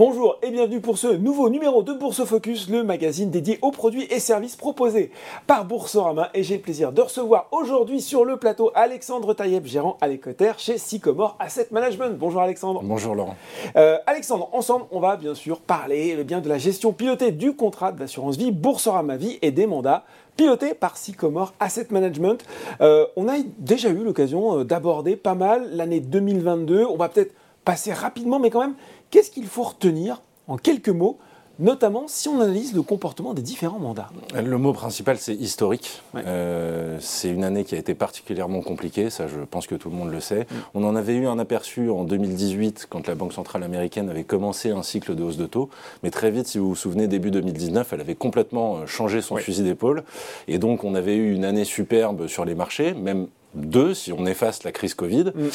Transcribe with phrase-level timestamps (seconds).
[0.00, 4.04] Bonjour et bienvenue pour ce nouveau numéro de Bourse Focus, le magazine dédié aux produits
[4.04, 5.10] et services proposés
[5.46, 6.30] par Boursorama.
[6.32, 10.58] Et j'ai le plaisir de recevoir aujourd'hui sur le plateau Alexandre Taïeb, gérant à l'écotaire
[10.58, 12.16] chez Sycomore Asset Management.
[12.18, 12.80] Bonjour Alexandre.
[12.82, 13.36] Bonjour Laurent.
[13.76, 17.52] Euh, Alexandre, ensemble, on va bien sûr parler eh bien, de la gestion pilotée du
[17.54, 20.04] contrat d'assurance vie Boursorama Vie et des mandats
[20.34, 22.42] pilotés par Sycomore Asset Management.
[22.80, 26.86] Euh, on a déjà eu l'occasion euh, d'aborder pas mal l'année 2022.
[26.86, 28.74] On va peut-être passer rapidement, mais quand même,
[29.10, 31.18] qu'est-ce qu'il faut retenir en quelques mots
[31.60, 34.08] notamment si on analyse le comportement des différents mandats.
[34.34, 36.02] Le mot principal, c'est historique.
[36.16, 39.96] Euh, c'est une année qui a été particulièrement compliquée, ça je pense que tout le
[39.96, 40.40] monde le sait.
[40.40, 40.54] Mm.
[40.74, 44.70] On en avait eu un aperçu en 2018 quand la Banque centrale américaine avait commencé
[44.70, 45.68] un cycle de hausse de taux,
[46.02, 49.36] mais très vite, si vous vous souvenez, début 2019, elle avait complètement euh, changé son
[49.36, 50.02] fusil d'épaule,
[50.48, 54.26] et donc on avait eu une année superbe sur les marchés, même deux si on
[54.26, 55.32] efface la crise Covid.
[55.34, 55.48] Mm.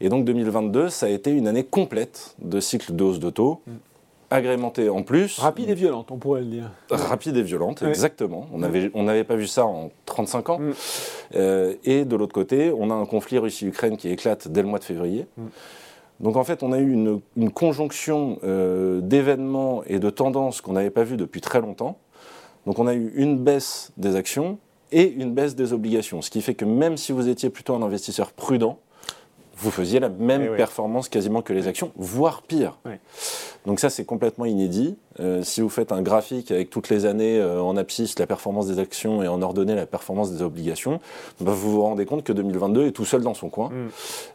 [0.00, 3.62] Et donc 2022, ça a été une année complète de cycle de hausse de taux.
[3.66, 3.72] Mm.
[4.32, 5.40] Agrémentée en plus.
[5.40, 6.70] Rapide et violente, on pourrait le dire.
[6.88, 8.46] Rapide et violente, exactement.
[8.52, 10.58] On n'avait on pas vu ça en 35 ans.
[10.60, 10.72] Mm.
[11.34, 14.78] Euh, et de l'autre côté, on a un conflit Russie-Ukraine qui éclate dès le mois
[14.78, 15.26] de février.
[16.20, 20.90] Donc en fait, on a eu une, conjonction euh, d'événements et de tendances qu'on n'avait
[20.90, 21.98] pas vu depuis très longtemps.
[22.66, 24.58] Donc on a eu une baisse des actions,
[24.92, 26.22] et une baisse des obligations.
[26.22, 28.78] Ce qui fait que même si vous étiez plutôt un investisseur prudent,
[29.60, 32.78] vous faisiez la même eh performance quasiment que les actions, voire pire.
[33.66, 34.96] Donc ça, c'est complètement inédit.
[35.18, 38.68] Euh, si vous faites un graphique avec toutes les années euh, en abscisse la performance
[38.68, 40.98] des actions et en ordonnée la performance des obligations,
[41.40, 43.68] bah, vous vous rendez compte que 2022 est tout seul dans son coin.
[43.68, 43.88] Mm.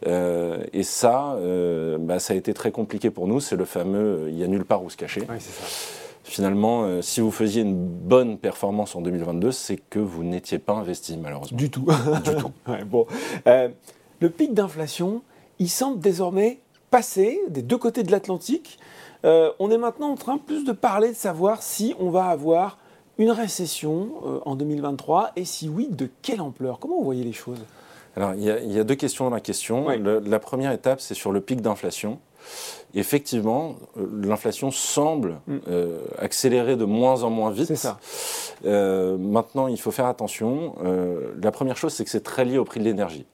[0.06, 1.36] Euh, et ça,
[1.98, 3.40] bah, ça a été très compliqué pour nous.
[3.40, 7.20] C'est le fameux «il n'y a nulle part où se cacher ça finalement, euh, si
[7.20, 11.56] vous faisiez une bonne performance en 2022, c'est que vous n'étiez pas investi, malheureusement.
[11.56, 11.86] Du tout.
[12.24, 12.52] du tout.
[12.86, 13.06] bon.
[13.46, 13.68] Euh,
[14.20, 15.22] le pic d'inflation,
[15.58, 16.58] il semble désormais
[16.90, 18.78] passer des deux côtés de l'Atlantique.
[19.24, 22.78] Euh, on est maintenant en train plus de parler de savoir si on va avoir
[23.18, 27.64] une récession en 2023 et si oui, de quelle ampleur Comment vous voyez les choses?
[28.14, 29.88] Alors, il y, a deux questions dans la question.
[29.88, 32.18] la première étape, c'est sur le pic d'inflation
[32.94, 35.56] effectivement, euh, l'inflation semble mm.
[35.68, 37.66] euh, accélérer de moins en moins vite.
[37.66, 37.98] C'est ça.
[38.64, 40.74] Euh, maintenant, il faut faire attention.
[41.40, 43.26] la première chose, c'est que c'est très lié au prix de l'énergie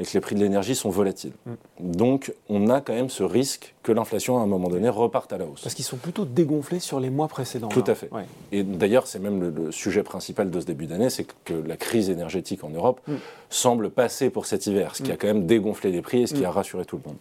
[0.00, 1.34] et que les prix de l'énergie sont volatiles.
[1.44, 1.52] Mm.
[1.80, 5.38] Donc, on a quand même ce risque que l'inflation, à un moment donné, reparte à
[5.38, 5.60] la hausse.
[5.60, 7.68] Parce qu'ils sont plutôt dégonflés sur les mois précédents.
[7.68, 8.10] Tout à fait.
[8.50, 12.10] Et d'ailleurs, c'est même le, sujet principal de ce début d'année, c'est que la crise
[12.10, 13.14] énergétique en Europe mm.
[13.50, 15.18] semble passer pour cet hiver, ce qui a mm.
[15.18, 17.18] quand même dégonflé les prix et ce qui a rassuré tout le monde.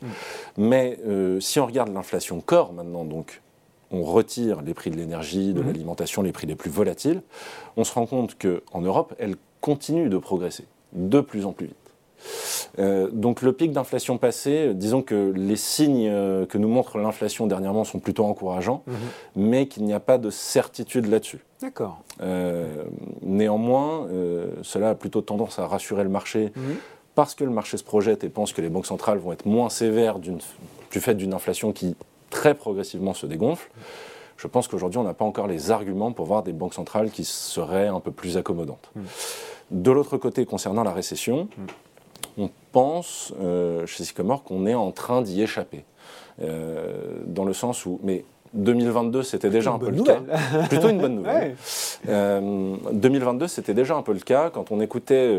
[0.57, 3.41] Mais euh, si on regarde l'inflation corps maintenant, donc
[3.91, 7.21] on retire les prix de l'énergie, de l'alimentation, les prix les plus volatiles,
[7.75, 11.75] on se rend compte qu'en Europe, elle continue de progresser de plus en plus vite.
[12.77, 17.47] Euh, donc le pic d'inflation passé, disons que les signes euh, que nous montre l'inflation
[17.47, 18.95] dernièrement sont plutôt encourageants, mhm.
[19.35, 21.39] mais qu'il n'y a pas de certitude là-dessus.
[21.61, 21.99] D'accord.
[22.21, 22.83] Euh,
[23.21, 24.07] néanmoins,
[24.61, 26.51] cela a plutôt tendance à rassurer le marché.
[26.55, 26.75] Mhm.
[27.15, 29.69] Parce que le marché se projette et pense que les banques centrales vont être moins
[29.69, 30.39] sévères du
[30.91, 31.95] fait d'une inflation qui
[32.29, 33.69] très progressivement se dégonfle,
[34.37, 37.25] je pense qu'aujourd'hui on n'a pas encore les arguments pour voir des banques centrales qui
[37.25, 38.89] seraient un peu plus accommodantes.
[38.95, 39.03] Mhm.
[39.71, 41.47] De l'autre côté, concernant la récession,
[42.39, 45.83] on pense euh, chez Sycomore qu'on est en train d'y échapper.
[46.41, 47.99] Euh, dans le sens où.
[48.01, 48.23] Mais
[48.53, 50.21] 2022, c'était déjà un peu le cas.
[50.69, 51.55] Plutôt une bonne nouvelle.
[52.05, 52.07] 2022,
[53.43, 54.49] euh, c'était déjà un peu le cas.
[54.49, 55.37] Quand on écoutait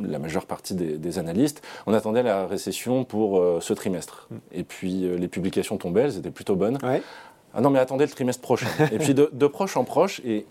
[0.00, 4.28] la majeure partie des, analystes, on attendait la récession pour ce trimestre.
[4.30, 4.36] Mm.
[4.52, 6.78] Et puis les publications tombaient, elles étaient plutôt bonnes.
[7.52, 8.68] Ah non, mais attendez le trimestre prochain.
[8.92, 10.46] et puis de, de proche en proche, et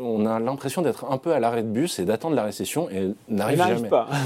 [0.00, 3.14] on a l'impression d'être un peu à l'arrêt de bus et d'attendre la récession et
[3.28, 3.88] n'arrive jamais.
[3.88, 4.08] pas.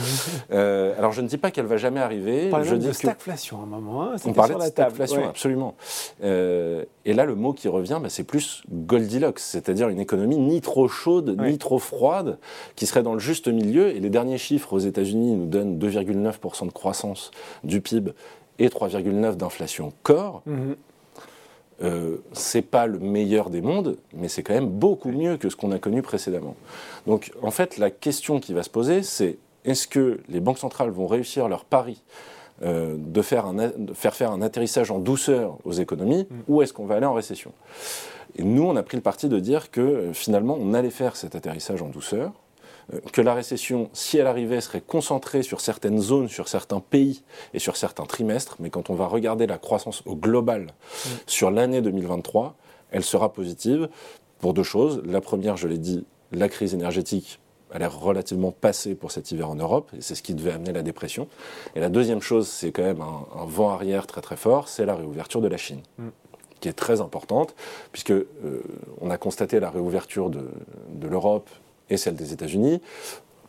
[0.51, 2.51] Euh, alors je ne dis pas qu'elle va jamais arriver.
[2.53, 4.05] On je dis de stagflation à un moment.
[4.05, 5.75] Hein, on parlait de stagflation, absolument.
[6.23, 10.61] Euh, et là, le mot qui revient, bah, c'est plus Goldilocks, c'est-à-dire une économie ni
[10.61, 12.39] trop chaude ni trop froide,
[12.77, 13.95] qui serait dans le juste milieu.
[13.95, 17.31] Et les derniers chiffres aux États-Unis nous donnent 2,9% de croissance
[17.65, 18.12] du PIB
[18.59, 20.43] et 3,9% d'inflation corps.
[20.47, 20.77] Mhm.
[21.83, 25.57] Euh, c'est pas le meilleur des mondes, mais c'est quand même beaucoup mieux que ce
[25.57, 26.57] qu'on a connu précédemment.
[27.07, 30.91] Donc en fait, la question qui va se poser, c'est est-ce que les banques centrales
[30.91, 32.03] vont réussir leur pari
[32.63, 33.53] euh, de, faire
[33.95, 36.35] faire un atterrissage en douceur aux économies, mm.
[36.49, 37.53] ou est-ce qu'on va aller en récession?
[38.37, 41.15] Et nous, on a pris le parti de dire que euh, finalement, on allait faire
[41.15, 42.33] cet atterrissage en douceur,
[43.12, 47.58] que la récession, si elle arrivait, serait concentrée sur certaines zones, sur certains pays et
[47.58, 51.08] sur certains trimestres, mais quand on va regarder la croissance au global mm.
[51.26, 52.56] sur l'année 2023,
[52.90, 53.88] elle sera positive
[54.38, 55.02] pour deux choses.
[55.05, 57.40] La première, je l'ai dit, la crise énergétique
[57.70, 60.73] a l'air relativement passée pour cet hiver en Europe, et c'est ce qui devait amener
[60.73, 61.29] la dépression.
[61.75, 64.94] Et la deuxième chose, c'est quand même un, vent arrière très très fort, c'est la
[64.94, 65.82] réouverture de la Chine.
[65.99, 66.08] Mm.
[66.61, 67.55] qui est très importante,
[67.93, 68.14] puisque
[69.00, 70.49] on a constaté la réouverture de,
[70.88, 71.49] de l'Europe
[71.90, 72.81] et celle des États-Unis.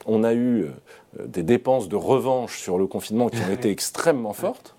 [0.06, 0.68] On a eu
[1.24, 4.76] des dépenses de revanche sur le confinement qui ont été extrêmement fortes.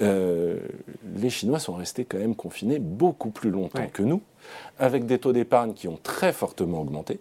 [0.00, 4.20] les Chinois sont restés quand même confinés beaucoup plus longtemps que nous,
[4.78, 7.18] avec des taux d'épargne qui ont très fortement augmenté.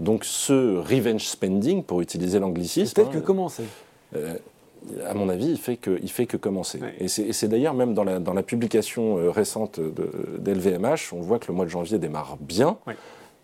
[0.00, 2.94] Donc ce revenge spending, pour utiliser l'anglicisme...
[2.94, 3.64] Peut-être que hein, commencer.
[4.14, 4.34] Euh,
[5.06, 6.80] à mon avis, il fait que, il fait que commencer.
[7.00, 11.48] Et c'est d'ailleurs même dans la, dans la publication euh, récente d'LVMH, on voit que
[11.48, 12.78] le mois de janvier démarre bien.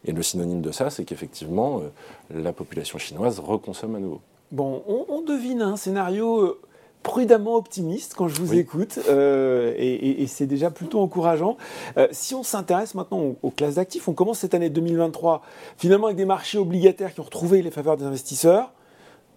[0.04, 4.20] Et le synonyme de ça, c'est qu'effectivement, euh, la population chinoise reconsomme à nouveau.
[4.50, 6.58] Bon, on, devine un scénario
[7.02, 11.56] prudemment optimiste quand je vous écoute, et, c'est déjà plutôt encourageant.
[12.10, 15.40] si on s'intéresse maintenant aux, classes d'actifs, on commence cette année 2023
[15.78, 18.72] finalement avec des marchés obligataires qui ont retrouvé les faveurs des investisseurs.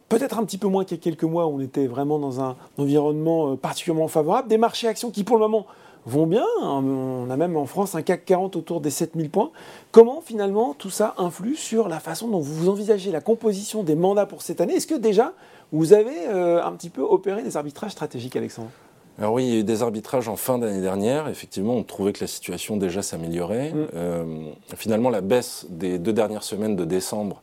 [0.08, 2.40] Peut-être un petit peu moins qu'il y a quelques mois où on était vraiment dans
[2.40, 4.48] un environnement euh, particulièrement favorable.
[4.48, 5.66] Des marchés actions qui pour le moment
[6.06, 6.46] vont bien.
[6.62, 9.52] On a même en France un CAC 40 autour des 7000 points.
[9.92, 14.26] Comment finalement tout ça influe sur la façon dont vous envisagez la composition des mandats
[14.26, 14.76] pour cette année?
[14.76, 15.34] Est-ce que déjà
[15.72, 18.70] vous avez euh, un petit peu opéré des arbitrages stratégiques, Alexandre?
[19.18, 21.30] Alors oui, il y a eu des arbitrages en fin d'année dernière.
[21.30, 23.72] Effectivement, on trouvait que la situation déjà s'améliorait.
[23.72, 23.88] Mm.
[23.96, 27.42] Euh, finalement, la baisse des deux dernières semaines de décembre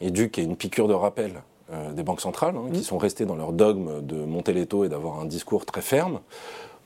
[0.00, 2.84] est due qu'à une piqûre de rappel euh, des banques centrales, hein, qui mm.
[2.84, 6.20] sont restées dans leur dogme de monter les taux et d'avoir un discours très ferme.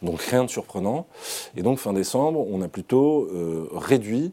[0.02, 1.06] Donc rien de surprenant.
[1.56, 4.32] Et donc fin décembre, on a plutôt euh, réduit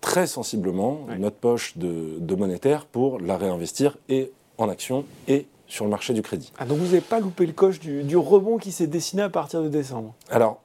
[0.00, 5.84] très sensiblement notre poche de, de, monétaire pour la réinvestir et en actions et sur
[5.84, 6.52] le marché du crédit.
[6.58, 9.62] Ah, donc vous n'avez pas loupé le coche du, rebond qui s'est dessiné à partir
[9.62, 10.14] de décembre?
[10.30, 10.60] Alors,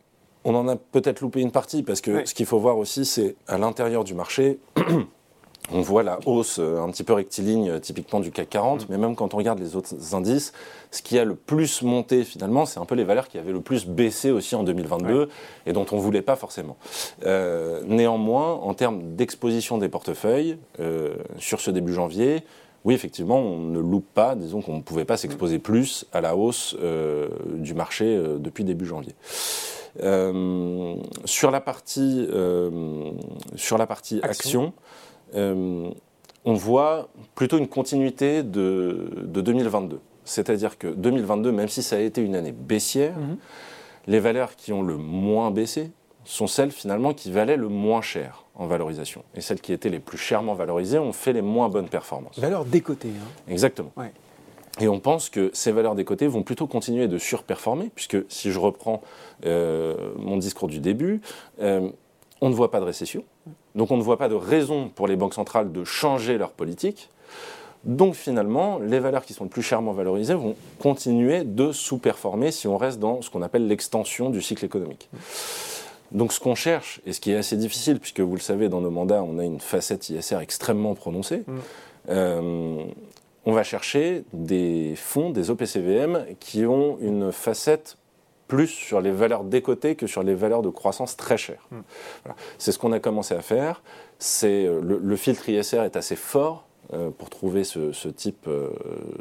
[0.46, 3.36] on en a peut-être loupé une partie, parce que ce qu'il faut voir aussi, c'est
[3.48, 4.60] à l'intérieur du marché,
[5.72, 8.86] on voit la hausse euh, un petit peu rectiligne euh, typiquement du CAC 40, mm.
[8.90, 10.54] mais même quand on regarde les autres indices,
[10.92, 13.62] ce qui a le plus monté finalement, c'est un peu les valeurs qui avaient le
[13.62, 15.30] plus baissé aussi en 2022
[15.66, 16.78] et dont on ne voulait pas forcément.
[17.26, 20.58] Euh, néanmoins, en termes d'exposition des portefeuilles,
[21.38, 22.44] sur ce début janvier,
[22.84, 26.36] oui, effectivement, on ne loupe pas, disons qu'on ne pouvait pas s'exposer plus à la
[26.36, 29.16] hausse euh, du marché depuis début janvier.
[31.26, 32.28] Sur la partie,
[33.56, 34.74] sur la partie action,
[35.36, 40.00] on voit plutôt une continuité de, 2022.
[40.26, 43.38] C'est-à-dire que 2022, même si ça a été une année baissière, mhm.
[44.08, 45.92] les valeurs qui ont le moins baissé
[46.26, 49.24] sont celles finalement qui valaient le moins cher en valorisation.
[49.36, 52.40] Et celles qui étaient les plus chèrement valorisées ont fait les moins bonnes performances.
[52.40, 53.10] Valeurs décotées.
[53.10, 53.52] Hein.
[53.52, 53.92] Exactement.
[54.80, 58.60] Et on pense que ces valeurs décotées vont plutôt continuer de surperformer, puisque si je
[58.60, 59.02] reprends
[59.46, 61.22] euh, mon discours du début,
[61.62, 61.90] euh,
[62.42, 63.24] on ne voit pas de récession.
[63.76, 67.10] Donc on ne voit pas de raison pour les banques centrales de changer leur politique.
[67.84, 72.68] Donc finalement, les valeurs qui sont le plus chèrement valorisées vont continuer de sous-performer si
[72.68, 75.10] on reste dans ce qu'on appelle l'extension du cycle économique.
[76.12, 78.82] Donc ce qu'on cherche, et ce qui est assez difficile, puisque vous le savez, dans
[78.82, 81.54] nos mandats, on a une facette ISR extrêmement prononcée, mm.
[82.10, 82.84] euh,
[83.46, 87.98] on va chercher des fonds, des OPCVM, qui ont une facette
[88.48, 91.68] plus sur les valeurs décotées que sur les valeurs de croissance très chères.
[91.72, 91.80] Mm.
[92.58, 93.82] C'est ce qu'on a commencé à faire.
[94.44, 98.70] Euh, le, le filtre ISR est assez fort euh, pour trouver ce, type, euh,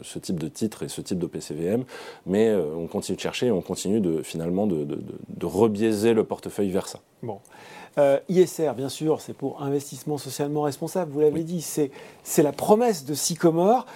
[0.03, 1.85] ce type de titre et ce type de PCVM.
[2.27, 6.13] Mais euh, on continue de chercher et on continue de, finalement de, de, de rebiaiser
[6.13, 6.99] le portefeuille vers ça.
[7.23, 7.39] Bon.
[7.99, 11.91] Euh, ISR, bien sûr, c'est pour investissement socialement responsable, vous l'avez dit, c'est,
[12.43, 13.87] la promesse de Sycomore.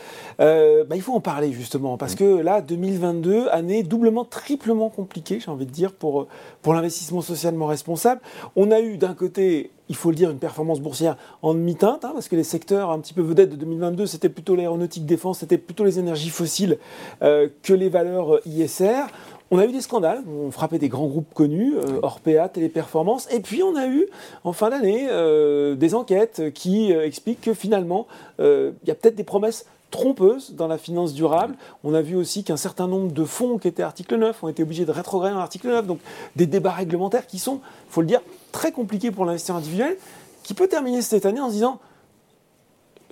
[0.41, 5.41] Euh, bah, il faut en parler justement, parce que là, 2022, année doublement, triplement compliquée,
[5.41, 6.27] j'ai envie de dire, pour,
[6.63, 8.21] pour l'investissement socialement responsable.
[8.55, 12.11] On a eu d'un côté, il faut le dire, une performance boursière en demi-teinte, hein,
[12.13, 15.59] parce que les secteurs un petit peu vedettes de 2022, c'était plutôt l'aéronautique défense, c'était
[15.59, 16.79] plutôt les énergies fossiles
[17.23, 19.07] euh, que les valeurs ISR.
[19.53, 23.39] On a eu des scandales, on frappait des grands groupes connus, euh, Orpea, Téléperformance, et
[23.39, 24.07] puis on a eu
[24.43, 28.09] en fin d'année euh, des enquêtes qui euh, expliquent que finalement,
[28.41, 31.55] il y a peut-être des promesses trompeuses dans la finance durable.
[31.85, 34.65] On a vu aussi qu'un certain nombre de fonds qui étaient article 9 ont été
[34.65, 36.01] obligés de rétrograder en article 9, donc
[36.35, 39.97] des débats réglementaires qui sont, il faut le dire, très compliqués pour l'investisseur individuel,
[40.43, 41.79] qui peut terminer cette année en se disant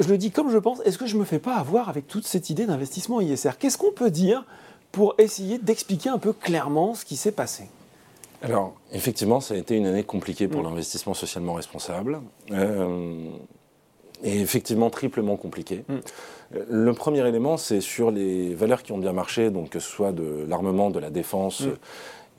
[0.01, 2.09] je le dis comme je pense, est-ce que je ne me fais pas avoir avec
[2.09, 4.45] toute cette idée d'investissement ISR Qu'est-ce qu'on peut dire
[4.95, 7.65] pour essayer d'expliquer un peu clairement ce qui s'est passé
[8.43, 10.65] alors, effectivement, ça a été une année compliquée pour mm.
[10.65, 12.21] l'investissement socialement responsable.
[12.51, 13.31] Euh,
[14.23, 15.83] et effectivement, triplement compliquée.
[15.89, 15.95] Mm.
[16.69, 20.13] Le premier élément, c'est sur les valeurs qui ont bien marché, donc que ce soit
[20.13, 21.77] de l'armement, de la défense mm.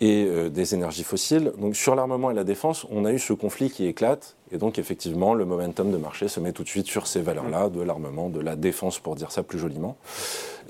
[0.01, 1.51] Et euh, des énergies fossiles.
[1.57, 4.35] Donc, sur l'armement et la défense, on a eu ce conflit qui éclate.
[4.51, 7.69] Et donc, effectivement, le momentum de marché se met tout de suite sur ces valeurs-là,
[7.69, 9.95] de l'armement, de la défense, pour dire ça plus joliment.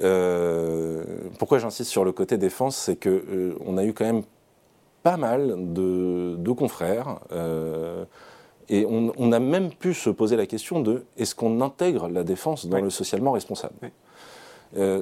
[0.01, 1.03] Euh,
[1.39, 4.23] pourquoi j'insiste sur le côté défense, c'est que euh, on a eu quand même
[5.01, 7.19] pas mal de, confrères.
[8.69, 12.65] et on, a même pu se poser la question de est-ce qu'on intègre la défense
[12.65, 13.75] dans le socialement responsable?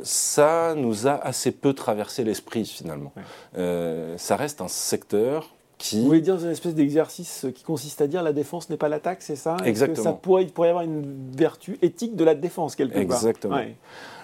[0.03, 3.13] Ça nous a assez peu traversé l'esprit finalement.
[3.55, 5.53] ça reste un secteur
[5.91, 9.21] vous voulez dire une espèce d'exercice qui consiste à dire la défense n'est pas l'attaque,
[9.21, 9.57] c'est ça?
[9.65, 10.03] Exactement.
[10.03, 13.01] ça pourrait, il pourrait y avoir une vertu éthique de la défense quelque part?
[13.01, 13.59] Exactement.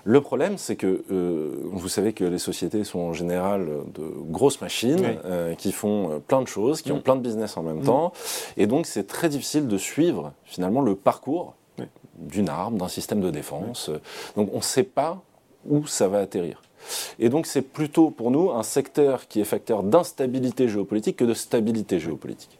[0.05, 4.61] Le problème, c'est que euh, vous savez que les sociétés sont en général de grosses
[4.61, 7.01] machines euh, qui font euh, plein de choses, qui ont mm.
[7.01, 7.85] plein de business en même mm.
[7.85, 8.13] temps,
[8.55, 11.55] et donc c'est très difficile de suivre finalement le parcours
[12.15, 13.89] d'une arme, d'un système de défense.
[14.35, 15.21] Donc on ne sait pas
[15.67, 16.61] où ça va atterrir.
[17.19, 21.33] Et donc c'est plutôt pour nous un secteur qui est facteur d'instabilité géopolitique que de
[21.33, 22.57] stabilité géopolitique.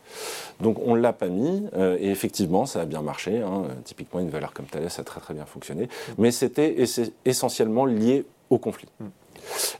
[0.59, 3.39] Donc on ne l'a pas mis, euh, et effectivement ça a bien marché.
[3.39, 3.63] Hein.
[3.85, 6.75] Typiquement une valeur comme Thales a très très bien fonctionné, mais c'était
[7.25, 8.87] essentiellement lié au conflit.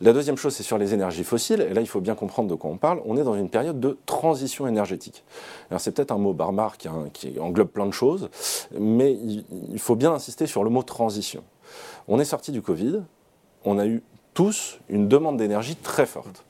[0.02, 1.62] La deuxième chose, c'est sur les énergies fossiles.
[1.62, 3.02] Et là, il faut bien comprendre de quoi on parle.
[3.06, 5.24] On est dans une période de transition énergétique.
[5.70, 8.30] Alors, c'est peut-être un mot barbare qui, qui, englobe plein de choses,
[8.80, 11.44] mais il faut bien insister sur le mot transition.
[12.10, 13.04] On est sorti du Covid.
[13.64, 14.02] On a eu
[14.34, 16.44] tous une demande d'énergie très forte.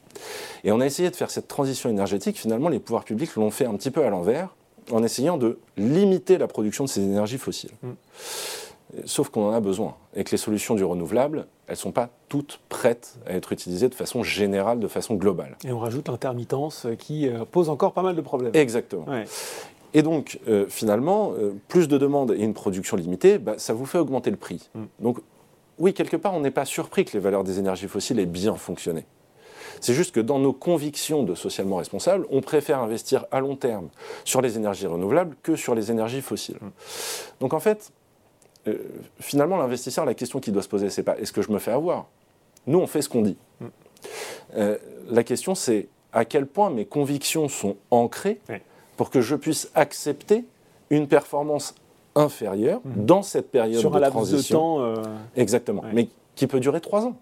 [0.64, 2.38] Et on a essayé de faire cette transition énergétique.
[2.38, 4.56] Finalement, les pouvoirs publics l'ont fait un petit peu à l'envers,
[4.90, 7.72] en essayant de limiter la production de ces énergies fossiles.
[7.84, 7.90] Mm.
[9.06, 12.10] Sauf qu'on en a besoin, et que les solutions du renouvelable, elles ne sont pas
[12.28, 15.58] toutes prêtes à être utilisées de façon générale, de façon globale.
[15.66, 18.56] Et on rajoute l'intermittence qui euh, pose encore pas mal de problèmes.
[18.56, 19.06] Exactement.
[19.94, 23.86] Et donc, euh, finalement, euh, plus de demandes et une production limitée, bah, ça vous
[23.86, 24.70] fait augmenter le prix.
[24.74, 24.84] Mm.
[25.00, 25.20] Donc,
[25.80, 28.56] oui, quelque part, on n'est pas surpris que les valeurs des énergies fossiles aient bien
[28.56, 29.06] fonctionné.
[29.82, 33.90] C'est juste que dans nos convictions de socialement responsable, on préfère investir à long terme
[34.26, 36.60] sur les énergies renouvelables que sur les énergies fossiles.
[37.40, 37.92] Donc en fait,
[38.68, 38.78] euh,
[39.22, 41.72] finalement, l'investisseur, la question qu'il doit se poser, c'est pas est-ce que je me fais
[41.72, 42.08] avoir?
[42.68, 43.38] Nous, on fait ce qu'on dit.
[44.56, 44.78] Euh,
[45.10, 48.42] la question, c'est à quel point mes convictions sont ancrées
[48.98, 50.44] pour que je puisse accepter
[50.90, 51.76] une performance
[52.16, 53.06] inférieure mhm.
[53.06, 54.80] dans cette période Sur de un transition.
[54.80, 55.04] De temps, euh,
[55.36, 57.16] Exactement, mais qui peut durer trois ans.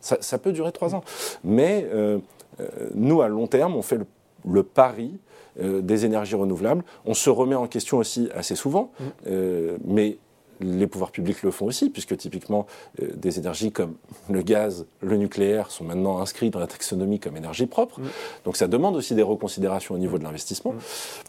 [0.00, 1.02] Ça, peut durer trois ans.
[1.42, 2.18] Mais euh,
[2.60, 3.98] euh, nous, à long terme, on fait
[4.44, 5.18] le, pari
[5.58, 6.84] des énergies renouvelables.
[7.06, 9.78] On se remet en question aussi assez souvent, mhm.
[9.84, 10.18] mais
[10.60, 12.66] les pouvoirs publics le font aussi, puisque typiquement
[12.98, 13.94] des énergies comme
[14.30, 18.00] le gaz, le nucléaire sont maintenant inscrits dans la taxonomie comme énergie propre.
[18.00, 18.06] Mhm.
[18.44, 20.74] Donc ça demande aussi des reconsidérations au niveau de l'investissement.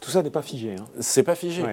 [0.02, 0.76] Tout ça n'est pas figé.
[0.78, 0.86] Hein.
[1.00, 1.64] C'est pas figé.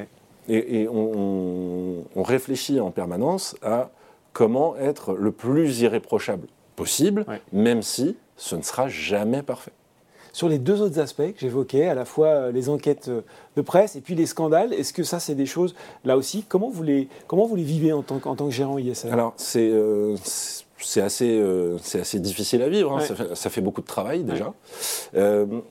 [0.49, 3.91] Et, on, réfléchit en permanence à
[4.33, 6.47] comment être le plus irréprochable
[6.77, 9.73] possible, même si ce ne sera jamais parfait.
[10.35, 13.21] Sur les deux autres aspects que j'évoquais, à la fois euh, les enquêtes euh,
[13.57, 16.69] de presse et puis les scandales, est-ce que ça, c'est des choses, là aussi, comment
[16.69, 19.71] vous les, comment vous les vivez en tant, en tant que gérant ISR Alors, c'est.
[19.71, 20.17] Euh,
[20.77, 21.43] c'est assez,
[21.81, 23.01] c'est assez difficile à vivre, hein.
[23.35, 24.53] ça, fait, beaucoup de travail déjà.
[25.15, 25.69] le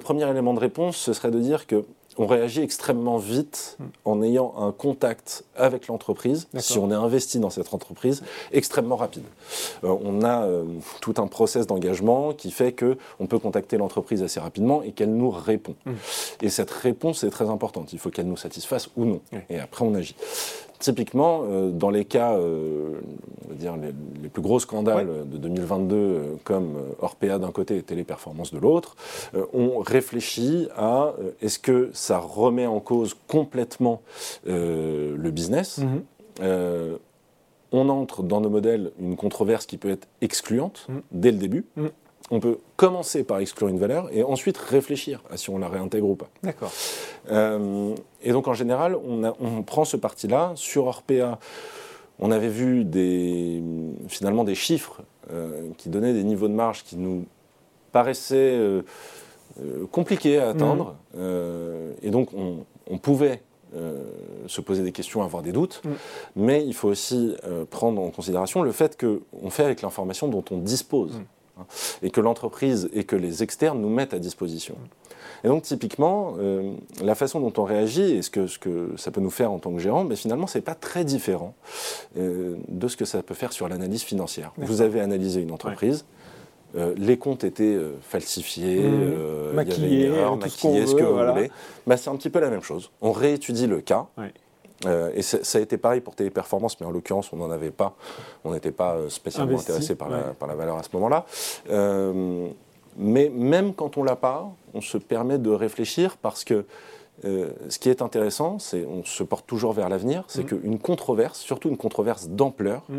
[0.00, 1.84] premier élément de réponse, ce serait de dire que
[2.18, 3.84] on réagit extrêmement vite hmm.
[4.04, 9.24] en ayant un contact avec l'entreprise, si on est investi dans cette entreprise, extrêmement rapide.
[9.84, 10.64] Euh, on a euh,
[11.00, 15.14] tout un process d'engagement qui fait que on peut contacter l'entreprise assez rapidement et qu'elle
[15.14, 15.74] nous répond.
[15.86, 15.94] Hmm.
[16.42, 17.92] Et cette réponse est très importante.
[17.92, 19.20] Il faut qu'elle nous satisfasse ou non.
[19.48, 20.16] Et après, on agit.
[20.84, 26.74] Typiquement, euh, dans les cas, on va dire les, plus gros scandales de 2022, comme
[27.00, 28.96] Orpea d'un côté et Téléperformance de l'autre,
[29.54, 34.02] on réfléchit à est-ce que ça remet en cause complètement
[34.46, 35.78] euh, le business?
[35.78, 36.02] Mhm.
[36.42, 36.96] Euh,
[37.72, 41.02] on entre dans nos modèles une controverse qui peut être excluante mhm.
[41.12, 41.64] dès le début.
[41.76, 41.90] Mhm.
[42.30, 46.08] On peut commencer par exclure une valeur et ensuite réfléchir à si on la réintègre
[46.08, 46.28] ou pas.
[46.42, 46.72] D'accord.
[47.30, 50.52] Euh, et donc en général, on, on prend ce parti-là.
[50.56, 51.38] Sur Orpea,
[52.18, 53.62] on avait vu des,
[54.08, 55.02] finalement des chiffres
[55.78, 57.24] qui donnaient des niveaux de marge qui nous
[57.92, 58.82] paraissaient
[59.60, 60.96] euh, compliqué à atteindre.
[61.12, 61.16] Mm.
[61.16, 63.40] Euh, et donc, on, pouvait
[63.76, 64.02] euh,
[64.48, 65.90] se poser des questions, avoir des doutes, mm.
[66.36, 67.36] mais il faut aussi
[67.70, 71.24] prendre en considération le fait qu'on fait avec l'information dont on dispose, mm.
[71.58, 71.64] Hein,
[72.02, 74.76] et que l'entreprise et que les externes nous mettent à disposition.
[75.42, 76.36] Et donc typiquement,
[77.02, 79.58] la façon dont on réagit et ce que, ce que ça peut nous faire en
[79.58, 81.54] tant que gérant, mais finalement, ce n'est pas très différent
[82.16, 84.52] de ce que ça peut faire sur l'analyse financière.
[84.56, 86.06] Vous avez analysé une entreprise,
[86.76, 88.92] euh, les comptes étaient euh, falsifiés, mmh.
[88.92, 91.50] euh, maquillés, il y avait une erreur, maquillés, ce, que vous voulez.
[91.86, 92.90] Bah, c'est un petit peu la même chose.
[93.00, 94.06] On réétudie le cas.
[95.14, 97.94] Et ça a été pareil pour Téléperformance, mais en l'occurrence, on n'en avait pas.
[98.44, 101.24] On n'était pas spécialement intéressé par, la, par, la, valeur à ce moment-là.
[102.96, 106.66] mais même quand on l'a pas, on se permet de réfléchir parce que
[107.24, 110.60] euh, ce qui est intéressant, c'est on se porte toujours vers l'avenir, c'est Mm.
[110.60, 112.94] qu'une controverse, surtout une controverse d'ampleur, Mm.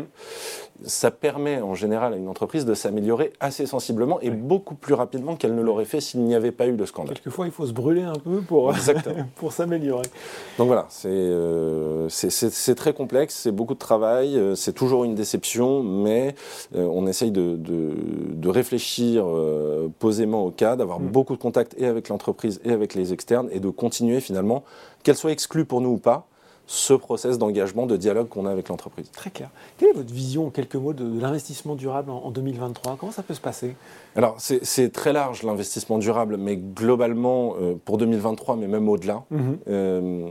[0.84, 4.36] ça permet en général à une entreprise de s'améliorer assez sensiblement et Oui.
[4.36, 7.14] beaucoup plus rapidement qu'elle ne l'aurait fait s'il n'y avait pas eu de scandale.
[7.14, 9.26] Quelquefois, il faut se brûler un peu pour, Exactement.
[9.36, 10.06] pour s'améliorer.
[10.58, 12.08] Donc voilà, c'est euh,
[12.76, 16.34] très complexe, c'est beaucoup de travail, euh, c'est toujours une déception, mais
[16.74, 17.94] euh, on essaye de, de-
[18.32, 21.08] de réfléchir euh, posément au cas, d'avoir Mm.
[21.08, 24.64] beaucoup de contacts et avec l'entreprise et avec les externes et de continuer finalement,
[25.02, 26.26] qu'elle soit exclue pour nous ou pas,
[26.68, 29.08] ce process d'engagement, de dialogue qu'on a avec l'entreprise.
[29.12, 29.50] Très clair.
[29.78, 33.12] Quelle est votre vision, en quelques mots, de, de l'investissement durable en, en 2023 Comment
[33.12, 33.76] ça peut se passer?
[34.16, 39.22] Alors c'est très large l'investissement durable, mais globalement euh, pour 2023, mais même au-delà,
[39.68, 40.28] Euh,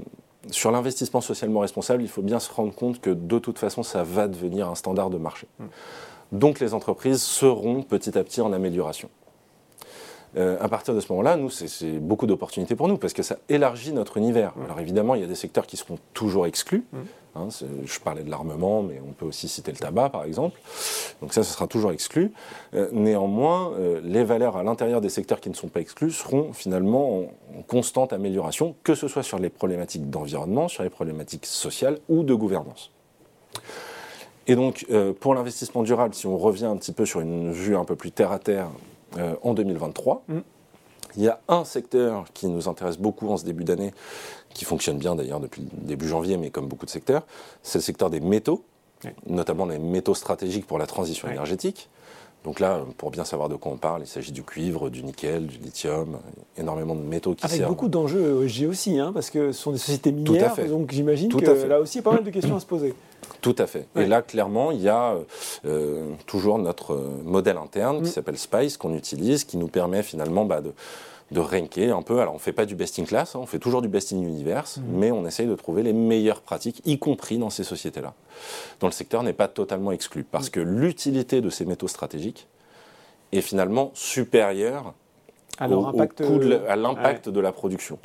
[0.52, 4.04] sur l'investissement socialement responsable, il faut bien se rendre compte que de toute façon, ça
[4.04, 5.48] va devenir un standard de marché.
[6.32, 9.10] Donc les entreprises seront petit à petit en amélioration.
[10.38, 13.38] Euh, à partir de ce moment-là, nous, c'est- beaucoup d'opportunités pour nous parce que ça
[13.48, 14.54] élargit notre univers.
[14.66, 16.84] Alors évidemment, il y a des secteurs qui seront toujours exclus.
[17.38, 17.50] Hein,
[17.86, 20.58] je parlais de l'armement, mais on peut aussi citer le tabac, par exemple.
[21.22, 22.32] Donc ça, ce sera toujours exclu.
[22.74, 26.54] Euh, néanmoins, euh, les valeurs à l'intérieur des secteurs qui ne sont pas exclus seront
[26.54, 27.22] finalement en,
[27.60, 32.24] en constante amélioration, que ce soit sur les problématiques d'environnement, sur les problématiques sociales ou
[32.24, 32.92] de gouvernance.
[34.48, 37.76] Et donc, euh, pour l'investissement durable, si on revient un petit peu sur une vue
[37.76, 38.68] un peu plus terre à terre
[39.18, 40.40] euh, en 2023, Mm.
[41.18, 43.94] il y a un secteur qui nous intéresse beaucoup en ce début d'année,
[44.54, 47.24] qui fonctionne bien d'ailleurs depuis le début janvier, mais comme beaucoup de secteurs,
[47.64, 48.64] c'est le secteur des métaux,
[49.04, 49.12] Oui.
[49.28, 51.34] notamment les métaux stratégiques pour la transition Oui.
[51.34, 51.90] énergétique.
[52.46, 55.48] Donc là, pour bien savoir de quoi on parle, il s'agit du cuivre, du nickel,
[55.48, 56.20] du lithium,
[56.58, 57.70] énormément de métaux qui Avec servent.
[57.72, 60.68] beaucoup d'enjeux ESG aussi, hein, parce que ce sont des sociétés minières, fait.
[60.68, 61.68] donc j'imagine Tout que à fait.
[61.68, 62.94] là aussi, il y a pas mal de questions à se poser.
[63.42, 63.88] Tout à fait.
[63.96, 64.04] Ouais.
[64.04, 65.16] Et là, clairement, il y a
[65.66, 68.04] euh, toujours notre euh, modèle interne Mm.
[68.04, 70.72] qui s'appelle Spice, qu'on utilise, qui nous permet finalement bah, de,
[71.32, 72.20] de ranker un peu.
[72.20, 74.14] Alors, on ne fait pas du best in class, hein, on fait toujours du best
[74.14, 74.82] in universe, Mm.
[74.92, 78.14] mais on essaye de trouver les meilleures pratiques, y compris dans ces sociétés-là,
[78.80, 80.24] dont le secteur n'est pas totalement exclu.
[80.24, 82.48] Parce que l'utilité de ces métaux stratégiques
[83.32, 84.94] est finalement supérieure
[85.58, 87.98] À de euh, l'impact de la production.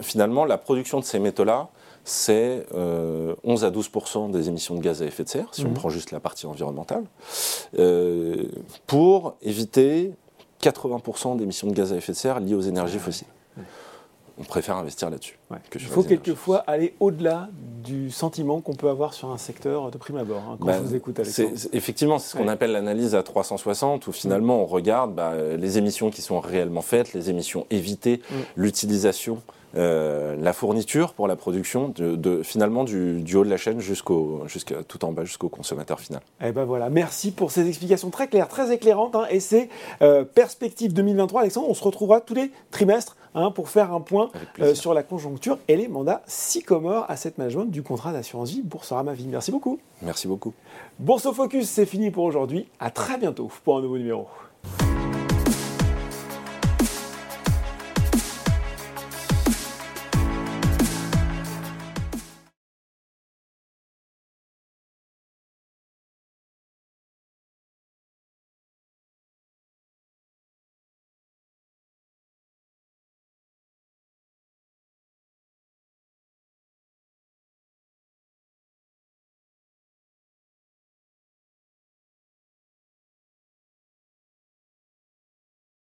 [0.00, 1.68] Finalement, la production de ces métaux-là,
[2.02, 3.90] c'est euh, 11 à 12
[4.30, 5.74] des émissions de gaz à effet de serre, si on Mhm.
[5.74, 7.04] prend juste la partie environnementale,
[7.78, 8.44] euh,
[8.86, 10.12] pour éviter
[10.62, 13.26] 80% d'émissions de gaz à effet de serre liées aux énergies fossiles.
[14.36, 15.38] On préfère investir là-dessus.
[15.48, 15.58] Ouais.
[15.76, 17.48] Il faut quelquefois aller au-delà
[17.84, 20.96] du sentiment qu'on peut avoir sur un secteur de prime abord, hein, quand Bah, vous
[20.96, 21.20] écoute,
[21.72, 22.50] effectivement, c'est ce qu'on Ouais.
[22.50, 27.12] appelle l'analyse à 360, où finalement on regarde bah, les émissions qui sont réellement faites,
[27.12, 28.34] les émissions évitées, Mm.
[28.56, 29.40] l'utilisation,
[29.76, 33.80] euh, la fourniture pour la production, de, de- finalement du, du haut de la chaîne
[33.80, 36.20] jusqu'au, jusqu'à tout en bas, jusqu'au consommateur final.
[36.42, 39.14] Eh ben voilà, merci pour ces explications très claires, très éclairantes.
[39.16, 39.68] hein, et ces
[40.02, 44.30] euh, perspectives 2023, Alexandre, on se retrouvera tous les trimestres hein, pour faire un point
[44.60, 49.12] euh, sur la conjoncture et les mandats Sycomore Asset Management du contrat d'assurance vie Boursorama
[49.12, 49.26] Vie.
[49.28, 49.78] Merci beaucoup.
[50.02, 50.52] Merci beaucoup.
[50.98, 52.68] Bourse au Focus, c'est fini pour aujourd'hui.
[52.80, 54.26] À très bientôt pour un nouveau numéro.